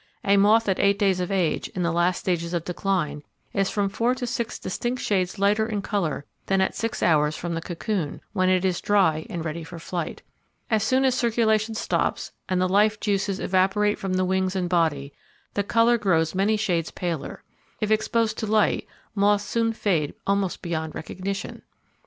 A 0.23 0.35
moth 0.35 0.67
at 0.67 0.79
eight 0.79 0.97
days 0.97 1.19
of 1.19 1.31
age, 1.31 1.67
in 1.75 1.83
the 1.83 1.91
last 1.91 2.17
stages 2.17 2.55
of 2.55 2.65
decline, 2.65 3.21
is 3.53 3.69
from 3.69 3.87
four 3.87 4.15
to 4.15 4.25
six 4.25 4.57
distinct 4.57 4.99
shades 5.03 5.37
lighter 5.37 5.67
in 5.67 5.83
colour 5.83 6.25
than 6.47 6.59
at 6.59 6.73
six 6.73 7.03
hours 7.03 7.35
from 7.37 7.53
the 7.53 7.61
cocoon, 7.61 8.19
when 8.33 8.49
it 8.49 8.65
is 8.65 8.81
dry, 8.81 9.27
and 9.29 9.45
ready 9.45 9.63
for 9.63 9.77
flight. 9.77 10.23
As 10.71 10.81
soon 10.83 11.05
as 11.05 11.13
circulation 11.13 11.75
stops, 11.75 12.31
and 12.49 12.59
the 12.59 12.67
life 12.67 12.99
juices 12.99 13.39
evaporate 13.39 13.99
from 13.99 14.13
the 14.13 14.25
wings 14.25 14.55
and 14.55 14.67
body, 14.67 15.13
the 15.53 15.61
colour 15.63 15.99
grows 15.99 16.33
many 16.33 16.57
shades 16.57 16.89
paler. 16.89 17.43
If 17.79 17.91
exposed 17.91 18.39
to 18.39 18.47
light, 18.47 18.87
moths 19.13 19.45
soon 19.45 19.71
fade 19.71 20.15
almost 20.25 20.63
beyond 20.63 20.95
recognition. 20.95 21.61